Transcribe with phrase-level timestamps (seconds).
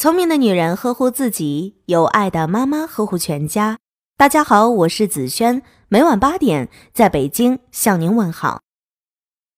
[0.00, 3.76] 聪明的女人呵护自己，有爱的妈妈呵护全家。
[4.16, 8.62] 大家好，我是子轩，每晚八点在北京向您问好。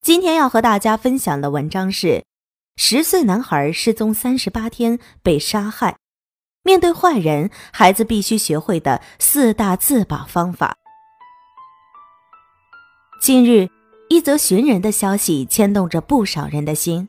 [0.01, 2.25] 今天要和大家分享的文章是：
[2.75, 5.97] 十岁男孩失踪三十八天被杀害，
[6.65, 10.77] 面对坏人，孩子必须学会的四大自保方法。
[13.21, 13.69] 近日，
[14.09, 17.09] 一则寻人的消息牵动着不少人的心。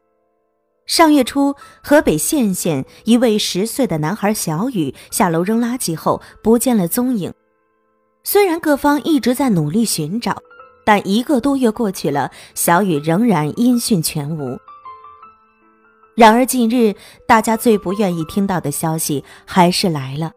[0.86, 7.34] 上月初，河北献县一位十岁的男孩小雨下楼扔垃圾后不见了踪影。
[8.23, 10.41] 虽然各方一直在努力寻找，
[10.85, 14.58] 但一个多月过去了，小雨仍然音讯全无。
[16.16, 16.94] 然而近日，
[17.27, 20.34] 大家最不愿意听到的消息还是来了：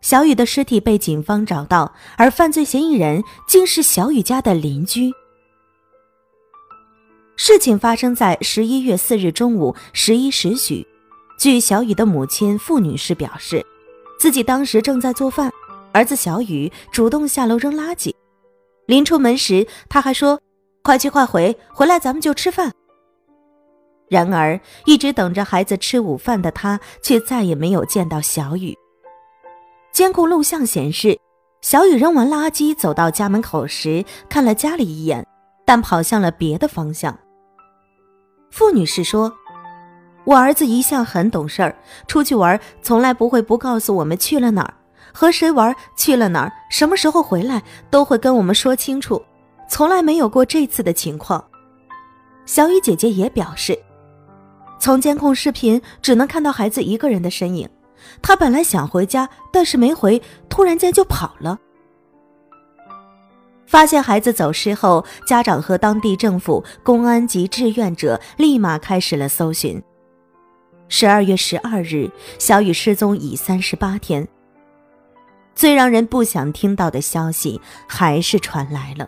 [0.00, 5.12] 小雨的尸体被警方找到，而犯罪嫌疑人竟是小雨家的邻居。
[7.40, 10.84] 事情发生在十一月四日中午十一时许。
[11.38, 13.64] 据小雨的母亲付女士表示，
[14.18, 15.48] 自己当时正在做饭，
[15.92, 18.12] 儿子小雨主动下楼扔垃圾。
[18.86, 20.40] 临出门时，他还说
[20.82, 22.72] ：“快去快回，回来咱们就吃饭。”
[24.10, 28.76] 然而，一直等着孩子吃午饭的他，却再也没有见到小雨。
[29.92, 31.16] 监控录像显示，
[31.62, 35.24] 小雨扔完垃圾走到家门口时，看了家里一眼，
[35.64, 37.16] 但跑向了别的方向。
[38.50, 39.32] 付女士说
[40.24, 44.74] ：“我儿子一向很懂事儿，出去玩从来不会不告诉我们去了哪儿，
[45.12, 49.22] 和谁玩，去了哪儿，什么时候回来，都会跟我们说清楚，
[49.68, 51.44] 从来没有过这次的情况。”
[52.46, 53.78] 小雨姐姐也表示，
[54.80, 57.68] 从监控视频只能看到孩子一个人的身影，
[58.22, 61.58] 他本来想回家，但是没回，突然间就跑了。
[63.68, 69.80] 发现孩子走失后，家长和当地政府、公安及志愿者立马开始了搜寻。
[70.88, 74.26] 十二月十二日，小雨失踪已三十八天。
[75.54, 79.06] 最让人不想听到的消息还是传来了。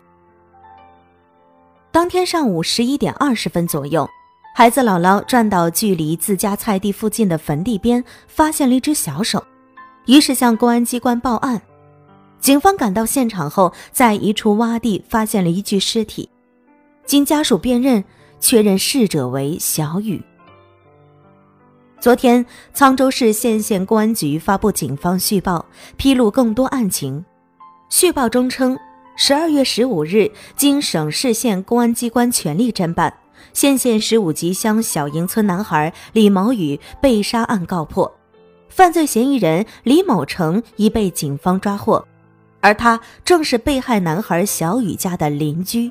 [1.90, 4.06] 当天上午十一点二十分左右，
[4.54, 9.42] 孩子姥姥转到距离自家菜地附近的坟地边，发现了一只小手，
[10.04, 11.62] 于是向公安机关报案。
[12.40, 16.28] 警方赶到现场后，在一处洼地发现了一具尸体，
[17.04, 18.02] 经家属辨认，
[18.40, 20.22] 确认逝者为小雨。
[22.00, 25.66] 昨天，沧州市献县公安局发布警方续报，
[25.98, 27.22] 披露更多案情。
[27.90, 28.78] 续报中称，
[29.16, 33.12] 十二月十五日，经省市县公安机关全力侦办，
[33.52, 38.10] 献县十五集乡小营村男孩李某宇被杀案告破，
[38.70, 42.02] 犯罪嫌疑人李某成已被警方抓获。
[42.60, 45.90] 而他正是被害男孩小雨家的邻居。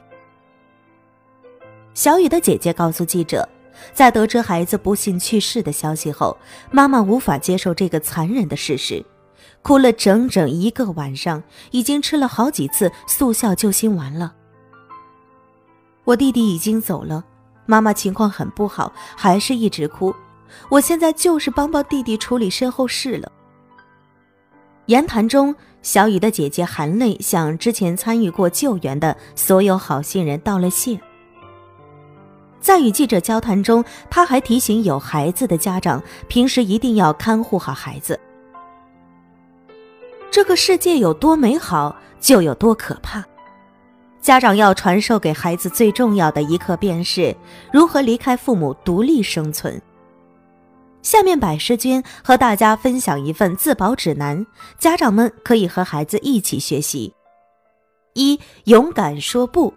[1.94, 3.47] 小雨的姐姐告诉记者，
[3.94, 6.38] 在得知孩子不幸去世的消息后，
[6.72, 9.03] 妈妈无法接受这个残忍的事实，
[9.62, 14.34] 哭了整整一个晚上，已经吃了好几次速效救心丸了。
[16.06, 17.25] 我弟弟已经走了，
[17.66, 20.16] 妈妈情况很不好，还是一直哭。
[20.69, 23.31] 我现在就是帮帮弟弟处理身后事了。
[24.90, 25.56] 言谈中。
[25.82, 31.00] 小雨的姐姐含泪向之前参与过救援的所有好心人道了谢。
[32.60, 38.20] 在与记者交谈中，他还提醒有孩子的家长，平时一定要看护好孩子。
[40.30, 43.24] 这个世界有多美好，就有多可怕。
[44.20, 47.34] 家长要传授给孩子最重要的一课，便是
[47.72, 49.82] 如何离开父母独立生存。
[51.02, 54.46] 下面百诗君和大家分享一份自保指南，
[54.78, 57.14] 家长们可以和孩子一起学习。
[58.14, 59.74] 一、勇敢说不。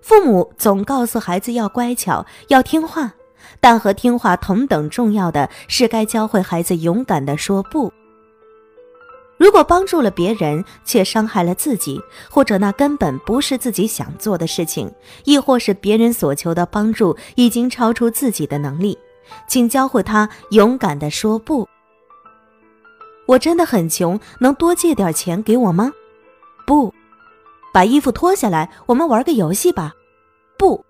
[0.00, 3.12] 父母总告诉孩子要乖巧、要听话，
[3.60, 7.92] 但和听话同等重要的是该教会孩子勇敢地说不。
[9.36, 14.90] 如果帮助了别人，却伤害了自己，或者那根本不是自己想做的事情，
[15.24, 18.96] 亦或是别人所求的帮助已经超出自己的能力。
[19.46, 21.68] 请教会他勇敢地说不。
[23.26, 25.92] 我真的很穷，能多借点钱给我吗？
[26.66, 26.92] 不，
[27.72, 29.94] 把衣服脱下来，我们玩个游戏吧。
[30.58, 30.84] 不，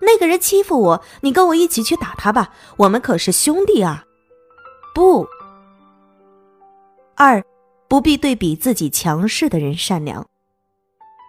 [0.00, 4.04] 那个人欺负我，你跟我一起去打他吧，我们可是兄弟啊。
[4.94, 5.26] 不。
[7.16, 7.44] 二，
[7.88, 10.24] 不必对比自己强势的人善良。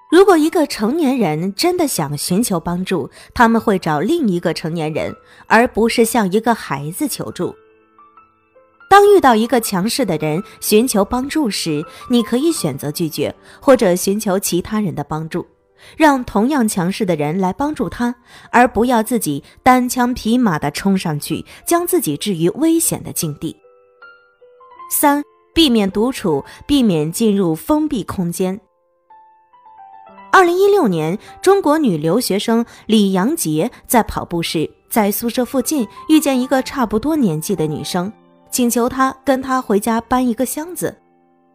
[0.10, 5.16] 如果一个成年人真的想寻求帮助，他们会找另一个成年人，
[5.46, 7.56] 而不是向一个孩子求助。
[8.90, 15.46] 当遇到一个强势的人寻求帮助时，你可以选择拒绝，或者寻求其他人的帮助。
[15.96, 18.14] 让同样强势的人来帮助他，
[18.52, 23.56] 而不要自己单枪匹马地冲上去，将自己置于危险的境地。
[24.92, 25.24] 三、
[25.54, 28.60] 避免独处，避免进入封闭空间。
[30.32, 38.12] 二零一六年，中国女留学生李阳洁在跑步时，在宿舍附近遇见一个差不多年纪的女生，
[38.52, 40.96] 请求她跟她回家搬一个箱子。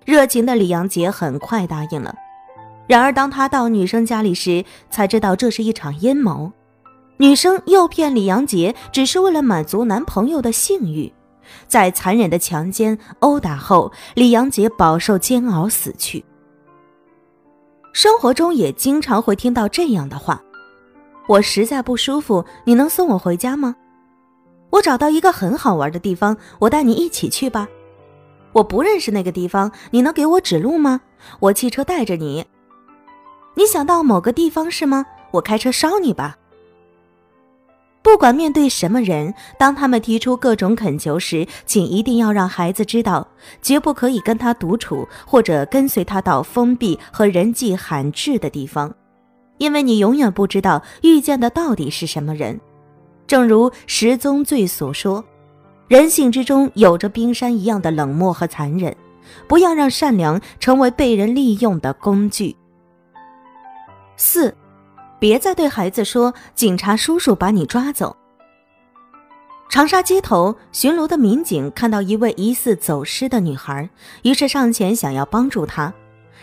[0.04, 2.14] 热情的李阳洁很快答应了。
[2.86, 6.52] 然而，当他到女生家里时，才知道这是一场阴谋。
[7.16, 11.10] 女生诱骗李阳洁，只是为了满足男朋友的性欲。
[11.68, 16.22] 在残忍的强奸、殴打后，李阳洁饱受煎熬死去。
[17.94, 20.42] 生活中也经常会听到这样的话
[21.28, 23.76] ：“我实在不舒服，你能送我回家吗
[24.70, 27.68] ？”“我找到一个很好玩的地方，我带你一起去吧。
[28.52, 31.02] ”“我不认识那个地方，你能给我指路吗
[31.38, 32.44] ？”“我汽车带着你。”
[33.54, 35.06] 你想到某个地方是吗？
[35.30, 36.36] 我开车捎你吧。
[38.04, 43.26] 不管面对什么人，当他们提出各种恳求时，请一定要让孩子知道，
[43.62, 48.94] 绝不可以跟他独处，或者跟随他到封闭和人迹罕至的地方，
[49.56, 52.60] 因为你永远不知道遇见的到底是什么人。
[53.26, 55.24] 正如十宗罪所说，
[55.88, 58.94] 人性之中有着冰山一样的冷漠和残忍，
[59.48, 62.54] 不要让善良成为被人利用的工具。
[64.18, 64.54] 四，
[65.18, 68.16] 别再对孩子说“警察叔叔把你抓走”。
[69.70, 73.88] 长沙街头巡逻的民警看到一位疑似走失的女孩，
[74.22, 75.92] 于是上前想要帮助她。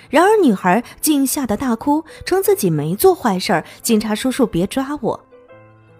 [0.09, 5.17] 然而女孩竟吓得大哭，称自己没做坏事，警察叔叔别抓我。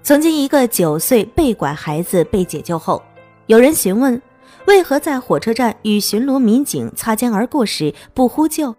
[0.03, 3.01] 曾经一个九岁被拐孩子被解救后，
[3.45, 4.19] 有人询问
[4.65, 8.75] 为何在火车站与巡逻民警擦肩而过时不呼救，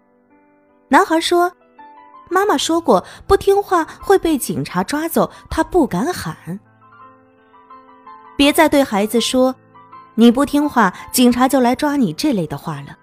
[0.89, 1.51] 男孩说。
[2.33, 6.59] 妈妈说过，不听话会被警察抓走，他不敢喊。
[8.35, 9.53] 别再对孩子说
[10.15, 12.97] “你不听话，警察就来抓你”这类的话了。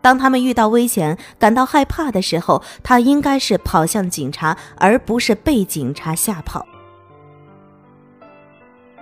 [0.00, 6.64] 当他们遇到危险、感到害怕的时候，他应该是跑向警察，而不是被警察吓跑。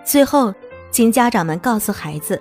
[0.03, 0.55] 最后，
[0.91, 2.41] 请家长们告诉孩子，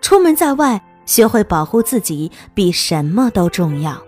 [0.00, 4.07] 出门在外，学会保护自己，比什么都重要。